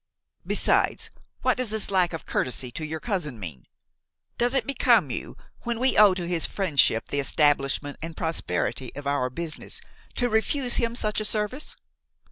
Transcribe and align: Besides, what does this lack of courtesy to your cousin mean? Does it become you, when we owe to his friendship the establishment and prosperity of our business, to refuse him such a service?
Besides, 0.47 1.11
what 1.43 1.57
does 1.57 1.69
this 1.69 1.91
lack 1.91 2.11
of 2.11 2.25
courtesy 2.25 2.71
to 2.71 2.83
your 2.83 2.99
cousin 2.99 3.39
mean? 3.39 3.67
Does 4.39 4.55
it 4.55 4.65
become 4.65 5.11
you, 5.11 5.37
when 5.61 5.79
we 5.79 5.95
owe 5.95 6.15
to 6.15 6.27
his 6.27 6.47
friendship 6.47 7.09
the 7.09 7.19
establishment 7.19 7.97
and 8.01 8.17
prosperity 8.17 8.91
of 8.95 9.05
our 9.05 9.29
business, 9.29 9.79
to 10.15 10.27
refuse 10.27 10.77
him 10.77 10.95
such 10.95 11.21
a 11.21 11.25
service? 11.25 11.75